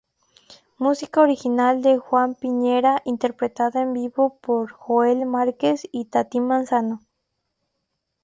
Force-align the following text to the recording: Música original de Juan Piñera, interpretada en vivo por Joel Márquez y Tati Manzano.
Música 0.79 1.21
original 1.21 1.83
de 1.83 1.99
Juan 1.99 2.33
Piñera, 2.33 3.03
interpretada 3.05 3.83
en 3.83 3.93
vivo 3.93 4.35
por 4.41 4.71
Joel 4.71 5.27
Márquez 5.27 5.87
y 5.91 6.05
Tati 6.05 6.39
Manzano. 6.39 7.01